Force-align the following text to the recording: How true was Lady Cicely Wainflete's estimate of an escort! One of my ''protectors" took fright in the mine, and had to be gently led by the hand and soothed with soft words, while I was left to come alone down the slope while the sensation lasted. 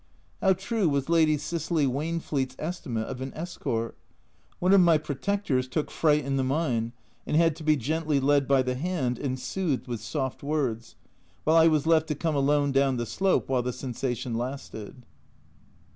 How 0.41 0.53
true 0.53 0.89
was 0.89 1.09
Lady 1.09 1.37
Cicely 1.37 1.85
Wainflete's 1.85 2.55
estimate 2.57 3.05
of 3.05 3.21
an 3.21 3.31
escort! 3.35 3.95
One 4.57 4.73
of 4.73 4.81
my 4.81 4.97
''protectors" 4.97 5.69
took 5.69 5.91
fright 5.91 6.25
in 6.25 6.37
the 6.37 6.43
mine, 6.43 6.91
and 7.27 7.37
had 7.37 7.55
to 7.57 7.63
be 7.63 7.75
gently 7.77 8.19
led 8.19 8.47
by 8.47 8.63
the 8.63 8.73
hand 8.73 9.19
and 9.19 9.39
soothed 9.39 9.85
with 9.87 10.01
soft 10.01 10.41
words, 10.41 10.95
while 11.43 11.57
I 11.57 11.67
was 11.67 11.85
left 11.85 12.07
to 12.07 12.15
come 12.15 12.35
alone 12.35 12.71
down 12.71 12.97
the 12.97 13.05
slope 13.05 13.47
while 13.47 13.61
the 13.61 13.71
sensation 13.71 14.33
lasted. 14.33 15.05